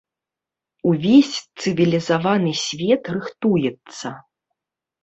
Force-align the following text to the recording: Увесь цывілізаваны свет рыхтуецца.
Увесь 0.91 1.35
цывілізаваны 1.61 2.51
свет 2.65 3.03
рыхтуецца. 3.19 4.07